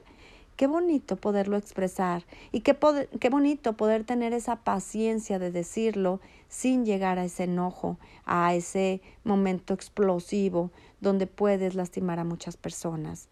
qué 0.59 0.67
bonito 0.67 1.15
poderlo 1.15 1.55
expresar 1.55 2.25
y 2.51 2.59
qué, 2.59 2.77
qué, 3.21 3.29
bonito 3.29 3.77
poder 3.77 4.03
tener 4.03 4.33
esa 4.33 4.57
paciencia 4.57 5.39
de 5.39 5.51
decirlo 5.51 6.19
sin 6.49 6.85
llegar 6.85 7.17
a 7.17 7.23
ese 7.23 7.45
enojo, 7.45 7.97
a 8.25 8.53
ese 8.53 9.01
momento 9.23 9.73
explosivo 9.73 10.69
donde 10.99 11.27
puedes 11.27 11.75
lastimar 11.75 12.19
a 12.19 12.25
muchas 12.25 12.57
personas. 12.57 13.29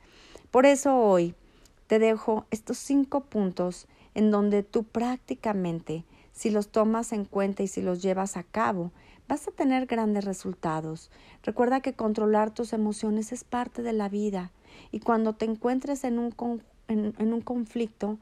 Por 0.51 0.65
eso 0.65 0.95
hoy 0.95 1.35
te 1.87 1.99
dejo 1.99 2.45
estos 2.49 2.77
cinco 2.77 3.25
puntos 3.25 3.87
en 4.15 4.31
donde 4.31 4.63
tú 4.63 4.85
prácticamente, 4.85 6.05
si 6.31 6.49
los 6.49 6.69
tomas 6.69 7.11
en 7.11 7.25
cuenta 7.25 7.61
y 7.61 7.67
si 7.67 7.81
los 7.81 8.01
llevas 8.01 8.37
a 8.37 8.43
cabo, 8.43 8.93
vas 9.27 9.49
a 9.49 9.51
tener 9.51 9.85
grandes 9.85 10.23
resultados. 10.23 11.11
Recuerda 11.43 11.81
que 11.81 11.91
controlar 11.91 12.53
tus 12.53 12.71
emociones 12.71 13.33
es 13.33 13.43
parte 13.43 13.81
de 13.81 13.91
la 13.91 14.07
vida 14.07 14.53
y 14.93 15.01
cuando 15.01 15.33
te 15.33 15.43
encuentres 15.43 16.05
en 16.05 16.19
un 16.19 16.31
en, 16.87 17.33
un 17.33 17.41
conflicto, 17.41 18.17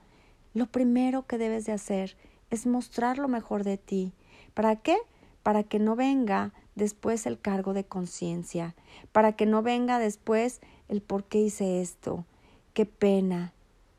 lo 0.54 0.68
primero 0.68 1.26
que 1.26 1.38
debes 1.38 1.66
de 1.66 1.74
hacer 1.74 2.16
es 2.50 2.66
mostrar 2.66 3.18
lo 3.18 3.28
mejor 3.28 3.64
de 3.64 3.78
ti. 3.78 4.14
¿Para 4.54 4.76
qué? 4.76 4.98
Para 5.44 5.64
que 5.64 5.80
no 5.80 5.96
venga 5.96 6.54
después 6.76 7.26
el 7.26 7.40
cargo 7.40 7.74
de 7.74 7.84
conciencia, 7.84 8.76
para 9.12 9.34
que 9.34 9.46
no 9.46 9.62
venga 9.62 10.00
después 10.00 10.62
el 10.90 11.02
por 11.02 11.24
qué 11.24 11.40
hice 11.40 11.82
esto, 11.82 12.26
qué 12.74 12.86
pena, 12.86 13.54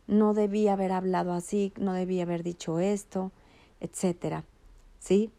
no 0.07 0.35
debía 0.35 0.75
haber 0.75 0.93
hablado 0.93 1.33
así, 1.33 1.73
no 1.79 1.93
debía 1.93 2.23
haber 2.23 2.43
dicho 2.43 2.79
esto, 2.79 3.33
etcétera. 3.81 4.45
¿Sí? 4.99 5.31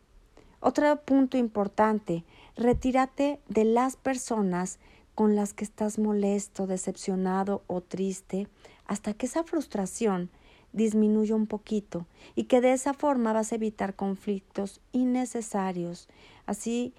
Otro 0.60 1.01
punto 1.01 1.38
importante, 1.38 2.24
retírate 2.55 3.39
de 3.48 3.63
las 3.63 3.96
personas 3.96 4.79
con 5.15 5.36
las 5.36 5.53
que 5.53 5.63
estás 5.63 5.98
molesto, 6.00 6.67
decepcionado 6.67 7.63
o 7.67 7.81
triste, 7.81 8.48
hasta 8.88 9.13
que 9.13 9.25
esa 9.27 9.44
frustración 9.44 10.29
disminuya 10.74 11.36
un 11.36 11.48
poquito 11.48 12.06
y 12.36 12.46
que 12.46 12.62
de 12.62 12.74
esa 12.74 12.94
forma 12.94 13.34
vas 13.34 13.51
a 13.51 13.56
evitar 13.56 13.96
conflictos 13.96 14.82
innecesarios. 14.91 16.08
Así 16.46 16.94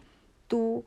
tú 0.47 0.85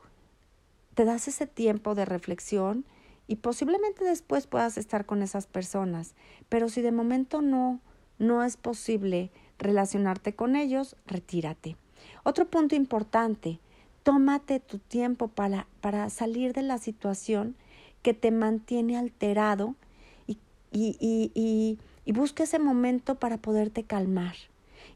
te 0.93 1.05
das 1.05 1.27
ese 1.27 1.48
tiempo 1.48 1.96
de 1.96 2.05
reflexión 2.05 2.86
y 3.27 3.38
posiblemente 3.38 4.03
después 4.03 4.48
puedas 4.48 4.77
estar 4.77 5.05
con 5.05 5.22
esas 5.22 5.48
personas, 5.48 6.15
pero 6.50 6.70
si 6.70 6.81
de 6.81 6.91
momento 6.91 7.41
no 7.41 7.79
no 8.22 8.43
es 8.43 8.55
posible 8.55 9.31
relacionarte 9.58 10.34
con 10.34 10.55
ellos, 10.55 10.96
retírate. 11.08 11.75
Otro 12.24 12.46
punto 12.46 12.75
importante, 12.75 13.60
tómate 14.03 14.60
tu 14.60 14.77
tiempo 14.77 15.27
para, 15.27 15.65
para 15.81 16.10
salir 16.12 16.53
de 16.53 16.62
la 16.62 16.77
situación 16.77 17.55
que 18.03 18.13
te 18.13 18.29
mantiene 18.29 18.96
alterado 18.96 19.75
y, 20.72 20.98
y, 21.00 21.78
y, 22.06 22.12
busca 22.13 22.44
ese 22.44 22.60
momento 22.60 23.16
para 23.16 23.38
poderte 23.38 23.84
calmar 23.84 24.36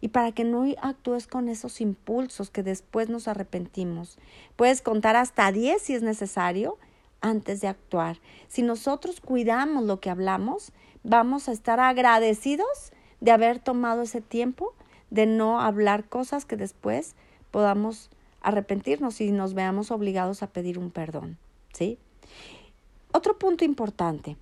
y 0.01 0.09
para 0.09 0.31
que 0.31 0.43
no 0.43 0.65
actúes 0.81 1.27
con 1.27 1.49
esos 1.49 1.81
impulsos 1.81 2.49
que 2.49 2.63
después 2.63 3.09
nos 3.09 3.27
arrepentimos. 3.27 4.17
Puedes 4.55 4.81
contar 4.81 5.15
hasta 5.15 5.51
10 5.51 5.81
si 5.81 5.93
es 5.93 6.01
necesario 6.01 6.77
antes 7.21 7.61
de 7.61 7.67
actuar. 7.67 8.19
Si 8.47 8.61
nosotros 8.61 9.21
cuidamos 9.21 9.83
lo 9.83 9.99
que 9.99 10.09
hablamos, 10.09 10.71
vamos 11.03 11.49
a 11.49 11.51
estar 11.51 11.79
agradecidos 11.79 12.91
de 13.21 13.31
haber 13.31 13.59
tomado 13.59 14.03
ese 14.03 14.21
tiempo 14.21 14.73
de 15.09 15.25
no 15.25 15.61
hablar 15.61 16.05
cosas 16.05 16.45
que 16.45 16.57
después 16.57 17.15
podamos 17.51 18.09
arrepentirnos 18.41 19.21
y 19.21 19.31
nos 19.31 19.53
veamos 19.53 19.91
obligados 19.91 20.43
a 20.43 20.47
pedir 20.47 20.77
un 20.77 20.91
perdón, 20.91 21.37
¿sí? 21.73 21.97
Otro 23.11 23.39
punto 23.39 23.63
importante. 23.63 24.37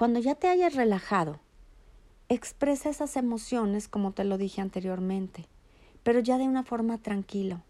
Cuando 0.00 0.18
ya 0.18 0.34
te 0.34 0.48
hayas 0.48 0.76
relajado, 0.76 1.40
expresa 2.30 2.88
esas 2.88 3.18
emociones 3.18 3.86
como 3.86 4.12
te 4.12 4.24
lo 4.24 4.38
dije 4.38 4.62
anteriormente, 4.62 5.44
pero 6.02 6.20
ya 6.20 6.38
de 6.38 6.44
una 6.44 6.62
forma 6.62 6.96
tranquila, 6.96 7.62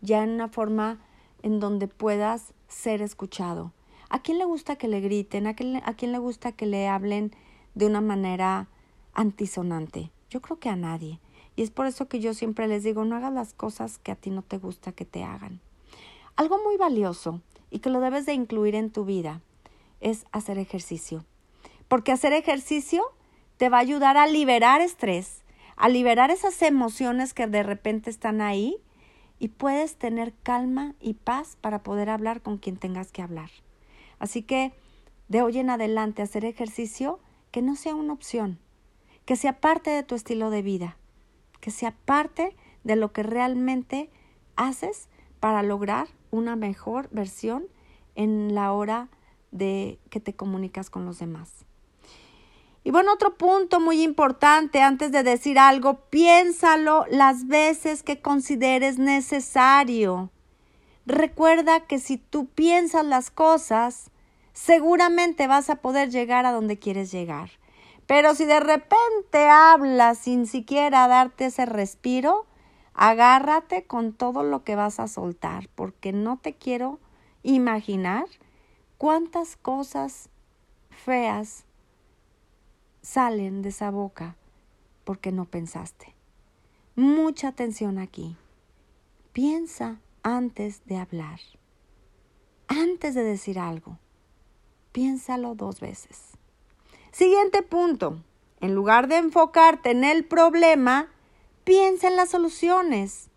ya 0.00 0.22
en 0.22 0.30
una 0.30 0.46
forma 0.46 1.00
en 1.42 1.58
donde 1.58 1.88
puedas 1.88 2.54
ser 2.68 3.02
escuchado. 3.02 3.72
¿A 4.10 4.22
quién 4.22 4.38
le 4.38 4.44
gusta 4.44 4.76
que 4.76 4.86
le 4.86 5.00
griten? 5.00 5.48
¿A 5.48 5.56
quién, 5.56 5.82
a 5.84 5.94
quién 5.94 6.12
le 6.12 6.18
gusta 6.18 6.52
que 6.52 6.66
le 6.66 6.86
hablen 6.86 7.32
de 7.74 7.86
una 7.86 8.00
manera 8.00 8.68
antisonante? 9.12 10.12
Yo 10.30 10.40
creo 10.40 10.60
que 10.60 10.68
a 10.68 10.76
nadie. 10.76 11.18
Y 11.56 11.62
es 11.62 11.72
por 11.72 11.86
eso 11.86 12.06
que 12.06 12.20
yo 12.20 12.32
siempre 12.32 12.68
les 12.68 12.84
digo, 12.84 13.04
no 13.04 13.16
hagas 13.16 13.32
las 13.32 13.54
cosas 13.54 13.98
que 13.98 14.12
a 14.12 14.14
ti 14.14 14.30
no 14.30 14.42
te 14.42 14.58
gusta 14.58 14.92
que 14.92 15.04
te 15.04 15.24
hagan. 15.24 15.58
Algo 16.36 16.62
muy 16.62 16.76
valioso 16.76 17.40
y 17.72 17.80
que 17.80 17.90
lo 17.90 17.98
debes 17.98 18.24
de 18.24 18.34
incluir 18.34 18.76
en 18.76 18.90
tu 18.92 19.04
vida 19.04 19.40
es 20.00 20.26
hacer 20.30 20.58
ejercicio. 20.58 21.24
Porque 21.92 22.10
hacer 22.12 22.32
ejercicio 22.32 23.04
te 23.58 23.68
va 23.68 23.76
a 23.76 23.80
ayudar 23.80 24.16
a 24.16 24.26
liberar 24.26 24.80
estrés, 24.80 25.42
a 25.76 25.90
liberar 25.90 26.30
esas 26.30 26.62
emociones 26.62 27.34
que 27.34 27.46
de 27.46 27.62
repente 27.62 28.08
están 28.08 28.40
ahí 28.40 28.76
y 29.38 29.48
puedes 29.48 29.96
tener 29.96 30.32
calma 30.42 30.94
y 31.00 31.12
paz 31.12 31.58
para 31.60 31.82
poder 31.82 32.08
hablar 32.08 32.40
con 32.40 32.56
quien 32.56 32.78
tengas 32.78 33.12
que 33.12 33.20
hablar. 33.20 33.50
Así 34.18 34.40
que 34.40 34.72
de 35.28 35.42
hoy 35.42 35.58
en 35.58 35.68
adelante 35.68 36.22
hacer 36.22 36.46
ejercicio 36.46 37.20
que 37.50 37.60
no 37.60 37.76
sea 37.76 37.94
una 37.94 38.14
opción, 38.14 38.58
que 39.26 39.36
sea 39.36 39.60
parte 39.60 39.90
de 39.90 40.02
tu 40.02 40.14
estilo 40.14 40.48
de 40.48 40.62
vida 40.62 40.96
que 41.62 41.70
sea 41.70 41.92
parte 42.04 42.56
de 42.82 42.96
lo 42.96 43.12
que 43.12 43.22
realmente 43.22 44.10
haces 44.56 45.08
para 45.38 45.62
lograr 45.62 46.08
una 46.32 46.56
mejor 46.56 47.08
versión 47.12 47.66
en 48.16 48.54
la 48.54 48.72
hora 48.72 49.08
de 49.52 50.00
que 50.10 50.18
te 50.18 50.34
comunicas 50.34 50.90
con 50.90 51.06
los 51.06 51.20
demás. 51.20 51.64
Y 52.84 52.90
bueno, 52.90 53.12
otro 53.12 53.36
punto 53.36 53.78
muy 53.78 54.02
importante 54.02 54.82
antes 54.82 55.12
de 55.12 55.22
decir 55.22 55.58
algo, 55.58 56.00
piénsalo 56.10 57.06
las 57.08 57.46
veces 57.46 58.02
que 58.02 58.20
consideres 58.20 58.98
necesario. 58.98 60.30
Recuerda 61.06 61.80
que 61.86 61.98
si 61.98 62.16
tú 62.16 62.46
piensas 62.46 63.04
las 63.04 63.30
cosas, 63.30 64.10
seguramente 64.52 65.46
vas 65.46 65.70
a 65.70 65.76
poder 65.76 66.10
llegar 66.10 66.44
a 66.44 66.52
donde 66.52 66.78
quieres 66.78 67.12
llegar. 67.12 67.50
Pero 68.06 68.34
si 68.34 68.46
de 68.46 68.60
repente 68.60 69.48
hablas 69.48 70.18
sin 70.18 70.46
siquiera 70.46 71.06
darte 71.06 71.46
ese 71.46 71.66
respiro, 71.66 72.46
agárrate 72.94 73.84
con 73.84 74.12
todo 74.12 74.42
lo 74.42 74.64
que 74.64 74.74
vas 74.74 74.98
a 74.98 75.06
soltar, 75.06 75.68
porque 75.74 76.12
no 76.12 76.36
te 76.36 76.54
quiero 76.54 76.98
imaginar 77.44 78.24
cuántas 78.98 79.56
cosas 79.56 80.28
feas 80.90 81.64
salen 83.02 83.62
de 83.62 83.68
esa 83.70 83.90
boca 83.90 84.36
porque 85.04 85.32
no 85.32 85.44
pensaste. 85.44 86.14
Mucha 86.94 87.48
atención 87.48 87.98
aquí. 87.98 88.36
Piensa 89.32 90.00
antes 90.22 90.84
de 90.86 90.96
hablar. 90.96 91.40
Antes 92.68 93.14
de 93.14 93.24
decir 93.24 93.58
algo. 93.58 93.98
Piénsalo 94.92 95.54
dos 95.54 95.80
veces. 95.80 96.32
Siguiente 97.10 97.62
punto. 97.62 98.22
En 98.60 98.74
lugar 98.74 99.08
de 99.08 99.16
enfocarte 99.16 99.90
en 99.90 100.04
el 100.04 100.24
problema, 100.24 101.08
piensa 101.64 102.08
en 102.08 102.16
las 102.16 102.30
soluciones. 102.30 103.28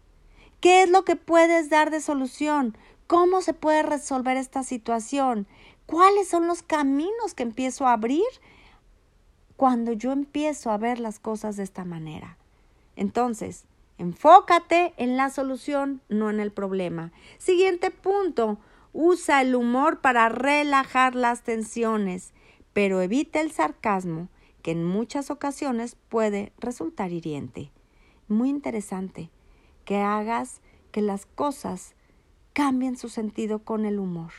¿Qué 0.62 0.84
es 0.84 0.90
lo 0.90 1.04
que 1.04 1.16
puedes 1.16 1.70
dar 1.70 1.92
de 1.92 2.02
solución? 2.02 2.78
¿Cómo 3.08 3.42
se 3.42 3.54
puede 3.54 3.84
resolver 3.84 4.38
esta 4.38 4.64
situación? 4.64 5.48
¿Cuáles 5.86 6.28
son 6.28 6.48
los 6.48 6.62
caminos 6.62 7.34
que 7.36 7.44
empiezo 7.44 7.88
a 7.88 7.94
abrir 7.94 8.24
cuando 9.58 9.94
yo 9.94 10.12
empiezo 10.12 10.72
a 10.72 10.78
ver 10.78 11.00
las 11.00 11.20
cosas 11.20 11.58
de 11.58 11.64
esta 11.64 11.86
manera. 11.86 12.38
Entonces, 12.96 13.66
enfócate 13.98 14.94
en 14.98 15.18
la 15.18 15.30
solución, 15.30 16.02
no 16.10 16.30
en 16.30 16.40
el 16.40 16.52
problema. 16.52 17.12
Siguiente 17.38 17.92
punto, 17.92 18.58
usa 18.94 19.42
el 19.42 19.56
humor 19.56 20.02
para 20.02 20.30
relajar 20.30 21.16
las 21.16 21.44
tensiones, 21.44 22.34
pero 22.74 23.02
evita 23.02 23.42
el 23.42 23.52
sarcasmo, 23.52 24.30
que 24.62 24.72
en 24.72 24.84
muchas 24.84 25.30
ocasiones 25.30 25.96
puede 26.10 26.52
resultar 26.58 27.12
hiriente. 27.12 27.72
Muy 28.28 28.50
interesante 28.50 29.30
que 29.86 29.98
hagas 29.98 30.62
que 30.92 31.02
las 31.02 31.26
cosas 31.26 31.94
cambien 32.54 32.98
su 32.98 33.10
sentido 33.10 33.60
con 33.60 33.86
el 33.86 34.00
humor, 34.00 34.32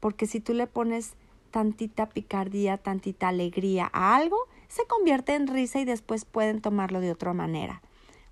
porque 0.00 0.26
si 0.26 0.38
tú 0.38 0.54
le 0.54 0.66
pones 0.66 1.14
tantita 1.50 2.08
picardía, 2.08 2.78
tantita 2.78 3.28
alegría 3.28 3.90
a 3.92 4.16
algo, 4.16 4.36
se 4.68 4.86
convierte 4.86 5.34
en 5.34 5.46
risa 5.46 5.80
y 5.80 5.84
después 5.84 6.24
pueden 6.24 6.60
tomarlo 6.60 7.00
de 7.00 7.10
otra 7.10 7.32
manera. 7.32 7.82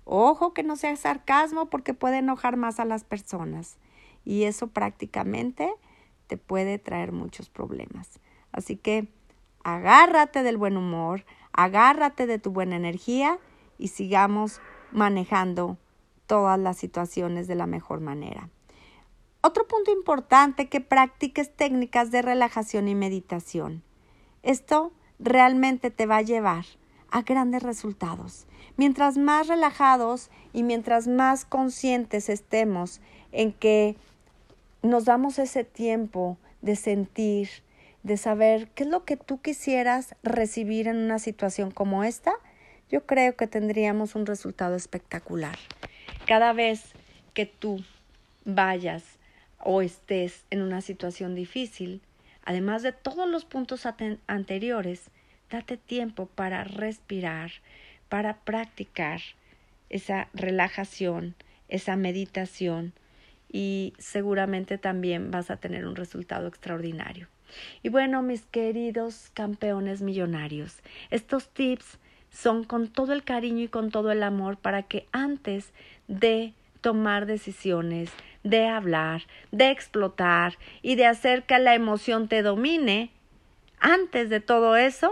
Ojo 0.05 0.53
que 0.53 0.63
no 0.63 0.75
sea 0.75 0.95
sarcasmo 0.95 1.69
porque 1.69 1.93
puede 1.93 2.19
enojar 2.19 2.55
más 2.55 2.79
a 2.79 2.85
las 2.85 3.03
personas 3.03 3.77
y 4.23 4.43
eso 4.43 4.67
prácticamente 4.67 5.73
te 6.27 6.37
puede 6.37 6.79
traer 6.79 7.11
muchos 7.11 7.49
problemas. 7.49 8.19
Así 8.51 8.77
que 8.77 9.07
agárrate 9.63 10.43
del 10.43 10.57
buen 10.57 10.77
humor, 10.77 11.25
agárrate 11.51 12.27
de 12.27 12.39
tu 12.39 12.51
buena 12.51 12.75
energía 12.75 13.39
y 13.77 13.89
sigamos 13.89 14.61
manejando 14.91 15.77
todas 16.25 16.59
las 16.59 16.77
situaciones 16.77 17.47
de 17.47 17.55
la 17.55 17.67
mejor 17.67 17.99
manera. 17.99 18.49
Otro 19.47 19.65
punto 19.65 19.93
importante, 19.93 20.67
que 20.67 20.81
practiques 20.81 21.55
técnicas 21.55 22.11
de 22.11 22.21
relajación 22.21 22.89
y 22.89 22.95
meditación. 22.95 23.81
Esto 24.43 24.91
realmente 25.19 25.89
te 25.89 26.05
va 26.05 26.17
a 26.17 26.21
llevar 26.21 26.65
a 27.11 27.21
grandes 27.21 27.63
resultados. 27.63 28.45
Mientras 28.75 29.17
más 29.17 29.47
relajados 29.47 30.29
y 30.51 30.63
mientras 30.63 31.07
más 31.07 31.45
conscientes 31.45 32.27
estemos 32.27 32.99
en 33.31 33.53
que 33.53 33.95
nos 34.83 35.05
damos 35.05 35.39
ese 35.39 35.63
tiempo 35.63 36.37
de 36.61 36.75
sentir, 36.75 37.47
de 38.03 38.17
saber 38.17 38.67
qué 38.71 38.83
es 38.83 38.89
lo 38.89 39.05
que 39.05 39.15
tú 39.15 39.41
quisieras 39.41 40.13
recibir 40.23 40.89
en 40.89 40.97
una 40.97 41.19
situación 41.19 41.71
como 41.71 42.03
esta, 42.03 42.33
yo 42.89 43.05
creo 43.05 43.37
que 43.37 43.47
tendríamos 43.47 44.13
un 44.13 44.25
resultado 44.25 44.75
espectacular. 44.75 45.57
Cada 46.25 46.51
vez 46.51 46.83
que 47.33 47.45
tú 47.45 47.81
vayas 48.43 49.16
o 49.69 49.81
estés 49.81 50.45
en 50.49 50.61
una 50.61 50.79
situación 50.79 51.35
difícil, 51.35 51.99
además 52.45 52.83
de 52.83 52.93
todos 52.93 53.27
los 53.27 53.43
puntos 53.43 53.85
anteriores, 54.25 55.11
date 55.51 55.75
tiempo 55.75 56.27
para 56.27 56.63
respirar, 56.63 57.51
para 58.07 58.37
practicar 58.37 59.19
esa 59.89 60.29
relajación, 60.33 61.35
esa 61.67 61.97
meditación 61.97 62.93
y 63.51 63.91
seguramente 63.97 64.77
también 64.77 65.31
vas 65.31 65.51
a 65.51 65.57
tener 65.57 65.85
un 65.85 65.97
resultado 65.97 66.47
extraordinario. 66.47 67.27
Y 67.83 67.89
bueno, 67.89 68.21
mis 68.21 68.43
queridos 68.43 69.31
campeones 69.33 70.01
millonarios, 70.01 70.77
estos 71.09 71.49
tips 71.49 71.99
son 72.29 72.63
con 72.63 72.87
todo 72.87 73.11
el 73.11 73.25
cariño 73.25 73.65
y 73.65 73.67
con 73.67 73.91
todo 73.91 74.13
el 74.13 74.23
amor 74.23 74.55
para 74.55 74.83
que 74.83 75.07
antes 75.11 75.73
de 76.07 76.53
tomar 76.79 77.25
decisiones, 77.25 78.11
de 78.49 78.67
hablar, 78.67 79.23
de 79.51 79.69
explotar 79.71 80.57
y 80.81 80.95
de 80.95 81.05
hacer 81.05 81.43
que 81.43 81.59
la 81.59 81.75
emoción 81.75 82.27
te 82.27 82.41
domine, 82.41 83.11
antes 83.79 84.29
de 84.29 84.39
todo 84.39 84.75
eso, 84.75 85.11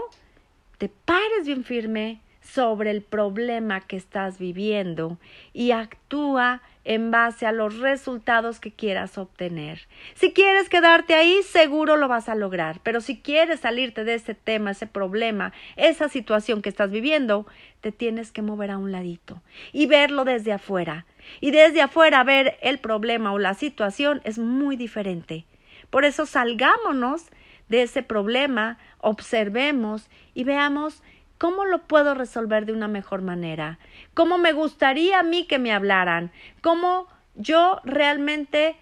te 0.78 0.88
pares 0.88 1.46
bien 1.46 1.64
firme 1.64 2.20
sobre 2.46 2.90
el 2.90 3.02
problema 3.02 3.80
que 3.80 3.96
estás 3.96 4.38
viviendo 4.38 5.18
y 5.52 5.72
actúa 5.72 6.62
en 6.84 7.10
base 7.10 7.46
a 7.46 7.52
los 7.52 7.78
resultados 7.78 8.60
que 8.60 8.70
quieras 8.70 9.18
obtener. 9.18 9.88
Si 10.14 10.32
quieres 10.32 10.68
quedarte 10.68 11.14
ahí, 11.14 11.42
seguro 11.42 11.96
lo 11.96 12.06
vas 12.06 12.28
a 12.28 12.36
lograr, 12.36 12.78
pero 12.84 13.00
si 13.00 13.18
quieres 13.18 13.60
salirte 13.60 14.04
de 14.04 14.14
ese 14.14 14.34
tema, 14.34 14.70
ese 14.70 14.86
problema, 14.86 15.52
esa 15.74 16.08
situación 16.08 16.62
que 16.62 16.68
estás 16.68 16.92
viviendo, 16.92 17.46
te 17.80 17.90
tienes 17.90 18.30
que 18.30 18.42
mover 18.42 18.70
a 18.70 18.78
un 18.78 18.92
ladito 18.92 19.42
y 19.72 19.86
verlo 19.86 20.24
desde 20.24 20.52
afuera. 20.52 21.06
Y 21.40 21.50
desde 21.50 21.82
afuera 21.82 22.22
ver 22.22 22.56
el 22.62 22.78
problema 22.78 23.32
o 23.32 23.38
la 23.40 23.54
situación 23.54 24.20
es 24.22 24.38
muy 24.38 24.76
diferente. 24.76 25.44
Por 25.90 26.04
eso 26.04 26.24
salgámonos 26.24 27.26
de 27.68 27.82
ese 27.82 28.04
problema, 28.04 28.78
observemos 28.98 30.08
y 30.34 30.44
veamos 30.44 31.02
¿Cómo 31.38 31.66
lo 31.66 31.86
puedo 31.86 32.14
resolver 32.14 32.64
de 32.64 32.72
una 32.72 32.88
mejor 32.88 33.22
manera? 33.22 33.78
¿Cómo 34.14 34.38
me 34.38 34.52
gustaría 34.52 35.20
a 35.20 35.22
mí 35.22 35.46
que 35.46 35.58
me 35.58 35.72
hablaran? 35.72 36.32
¿Cómo 36.62 37.08
yo 37.34 37.80
realmente 37.84 38.76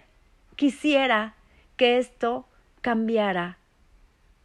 quisiera 0.55 1.35
que 1.77 1.99
esto 1.99 2.47
cambiara 2.81 3.59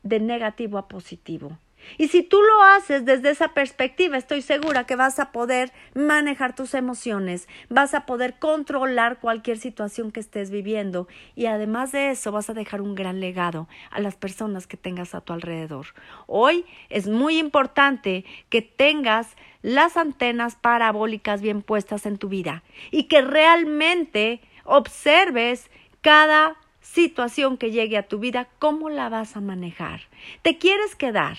de 0.02 0.20
negativo 0.20 0.78
a 0.78 0.88
positivo? 0.88 1.58
Y 1.98 2.08
si 2.10 2.24
tú 2.24 2.42
lo 2.42 2.64
haces 2.64 3.06
desde 3.06 3.32
esa 3.32 3.50
perspectiva, 3.50 4.18
estoy 4.18 4.42
segura 4.42 4.86
que 4.86 4.96
vas 4.96 5.20
a 5.20 5.32
poder 5.32 5.72
manejar 5.94 6.56
tus 6.56 6.74
emociones, 6.74 7.48
vas 7.70 7.94
a 7.94 8.06
poder 8.06 8.40
controlar 8.40 9.20
cualquier 9.20 9.58
situación 9.58 10.12
que 10.12 10.20
estés 10.20 10.50
viviendo 10.52 11.08
y 11.36 11.48
además 11.48 11.92
de 11.92 12.12
eso 12.12 12.32
vas 12.32 12.50
a 12.50 12.54
dejar 12.54 12.82
un 12.82 12.96
gran 12.96 13.20
legado 13.20 13.68
a 13.92 14.00
las 14.00 14.16
personas 14.16 14.68
que 14.68 14.78
tengas 14.78 15.16
a 15.16 15.22
tu 15.22 15.34
alrededor. 15.34 15.88
Hoy 16.28 16.66
es 16.90 17.08
muy 17.08 17.38
importante 17.38 18.26
que 18.50 18.62
tengas 18.62 19.36
las 19.62 19.98
antenas 19.98 20.56
parabólicas 20.56 21.42
bien 21.42 21.62
puestas 21.62 22.06
en 22.06 22.18
tu 22.18 22.30
vida 22.30 22.64
y 22.92 23.04
que 23.04 23.22
realmente 23.22 24.42
observes 24.64 25.70
cada 26.02 26.56
situación 26.82 27.58
que 27.58 27.72
llegue 27.72 27.98
a 27.98 28.08
tu 28.08 28.20
vida, 28.20 28.48
cómo 28.58 28.90
la 28.90 29.10
vas 29.10 29.36
a 29.36 29.42
manejar. 29.42 30.02
¿Te 30.42 30.58
quieres 30.58 30.96
quedar? 30.96 31.38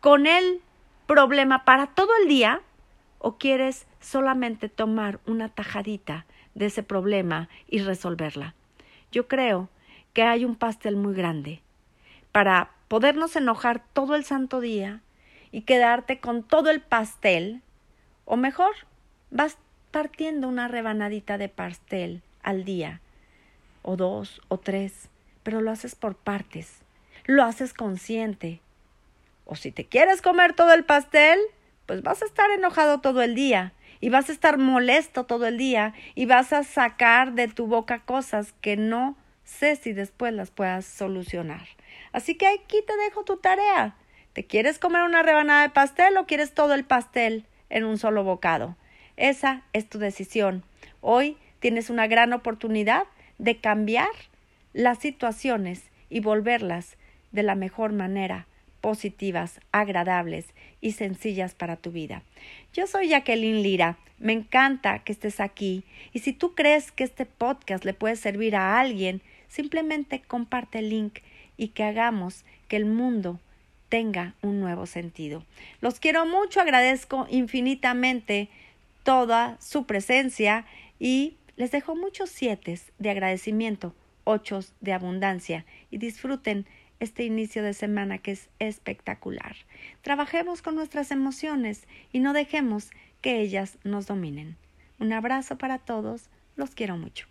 Con 0.00 0.26
el 0.26 0.60
problema 1.06 1.64
para 1.64 1.86
todo 1.86 2.10
el 2.22 2.28
día 2.28 2.62
o 3.18 3.38
quieres 3.38 3.86
solamente 4.00 4.68
tomar 4.68 5.20
una 5.26 5.48
tajadita 5.48 6.26
de 6.54 6.66
ese 6.66 6.82
problema 6.82 7.48
y 7.68 7.80
resolverla. 7.80 8.54
Yo 9.10 9.26
creo 9.26 9.68
que 10.12 10.22
hay 10.22 10.44
un 10.44 10.56
pastel 10.56 10.96
muy 10.96 11.14
grande 11.14 11.62
para 12.32 12.70
podernos 12.88 13.36
enojar 13.36 13.84
todo 13.92 14.14
el 14.14 14.24
santo 14.24 14.60
día 14.60 15.00
y 15.50 15.62
quedarte 15.62 16.20
con 16.20 16.42
todo 16.42 16.70
el 16.70 16.80
pastel, 16.80 17.62
o 18.24 18.36
mejor, 18.36 18.74
vas 19.30 19.58
partiendo 19.90 20.48
una 20.48 20.68
rebanadita 20.68 21.38
de 21.38 21.48
pastel 21.48 22.22
al 22.42 22.64
día, 22.64 23.00
o 23.82 23.96
dos, 23.96 24.42
o 24.48 24.58
tres, 24.58 25.08
pero 25.42 25.60
lo 25.60 25.70
haces 25.70 25.94
por 25.94 26.16
partes, 26.16 26.82
lo 27.24 27.44
haces 27.44 27.72
consciente, 27.72 28.60
o 29.48 29.56
si 29.56 29.72
te 29.72 29.86
quieres 29.86 30.20
comer 30.20 30.52
todo 30.52 30.74
el 30.74 30.84
pastel, 30.84 31.40
pues 31.86 32.02
vas 32.02 32.22
a 32.22 32.26
estar 32.26 32.50
enojado 32.50 33.00
todo 33.00 33.22
el 33.22 33.34
día 33.34 33.72
y 33.98 34.10
vas 34.10 34.28
a 34.28 34.32
estar 34.32 34.58
molesto 34.58 35.24
todo 35.24 35.46
el 35.46 35.56
día 35.56 35.94
y 36.14 36.26
vas 36.26 36.52
a 36.52 36.62
sacar 36.64 37.32
de 37.32 37.48
tu 37.48 37.66
boca 37.66 38.00
cosas 38.00 38.52
que 38.60 38.76
no 38.76 39.16
sé 39.44 39.76
si 39.76 39.94
después 39.94 40.34
las 40.34 40.50
puedas 40.50 40.84
solucionar. 40.84 41.66
Así 42.12 42.34
que 42.34 42.46
aquí 42.46 42.82
te 42.86 42.94
dejo 42.98 43.24
tu 43.24 43.38
tarea. 43.38 43.96
¿Te 44.34 44.44
quieres 44.44 44.78
comer 44.78 45.02
una 45.02 45.22
rebanada 45.22 45.62
de 45.62 45.70
pastel 45.70 46.18
o 46.18 46.26
quieres 46.26 46.52
todo 46.52 46.74
el 46.74 46.84
pastel 46.84 47.46
en 47.70 47.84
un 47.84 47.96
solo 47.96 48.24
bocado? 48.24 48.76
Esa 49.16 49.62
es 49.72 49.88
tu 49.88 49.98
decisión. 49.98 50.62
Hoy 51.00 51.38
tienes 51.58 51.88
una 51.88 52.06
gran 52.06 52.34
oportunidad 52.34 53.04
de 53.38 53.56
cambiar 53.56 54.10
las 54.74 54.98
situaciones 54.98 55.84
y 56.10 56.20
volverlas 56.20 56.98
de 57.32 57.42
la 57.42 57.54
mejor 57.54 57.94
manera, 57.94 58.46
positivas, 58.88 59.60
agradables 59.70 60.46
y 60.80 60.92
sencillas 60.92 61.54
para 61.54 61.76
tu 61.76 61.92
vida. 61.92 62.22
Yo 62.72 62.86
soy 62.86 63.10
Jacqueline 63.10 63.62
Lira, 63.62 63.98
me 64.18 64.32
encanta 64.32 65.00
que 65.00 65.12
estés 65.12 65.40
aquí 65.40 65.84
y 66.14 66.20
si 66.20 66.32
tú 66.32 66.54
crees 66.54 66.90
que 66.90 67.04
este 67.04 67.26
podcast 67.26 67.84
le 67.84 67.92
puede 67.92 68.16
servir 68.16 68.56
a 68.56 68.80
alguien, 68.80 69.20
simplemente 69.46 70.22
comparte 70.22 70.78
el 70.78 70.88
link 70.88 71.18
y 71.58 71.68
que 71.68 71.84
hagamos 71.84 72.46
que 72.66 72.76
el 72.76 72.86
mundo 72.86 73.38
tenga 73.90 74.32
un 74.40 74.58
nuevo 74.58 74.86
sentido. 74.86 75.44
Los 75.82 76.00
quiero 76.00 76.24
mucho, 76.24 76.62
agradezco 76.62 77.26
infinitamente 77.28 78.48
toda 79.02 79.58
su 79.60 79.84
presencia 79.84 80.64
y 80.98 81.36
les 81.56 81.72
dejo 81.72 81.94
muchos 81.94 82.30
siete 82.30 82.80
de 82.98 83.10
agradecimiento, 83.10 83.94
ocho 84.24 84.60
de 84.80 84.94
abundancia 84.94 85.66
y 85.90 85.98
disfruten 85.98 86.64
este 87.00 87.24
inicio 87.24 87.62
de 87.62 87.74
semana 87.74 88.18
que 88.18 88.32
es 88.32 88.48
espectacular. 88.58 89.56
Trabajemos 90.02 90.62
con 90.62 90.74
nuestras 90.74 91.10
emociones 91.10 91.86
y 92.12 92.20
no 92.20 92.32
dejemos 92.32 92.90
que 93.20 93.40
ellas 93.40 93.78
nos 93.84 94.06
dominen. 94.06 94.56
Un 94.98 95.12
abrazo 95.12 95.58
para 95.58 95.78
todos, 95.78 96.28
los 96.56 96.74
quiero 96.74 96.96
mucho. 96.96 97.26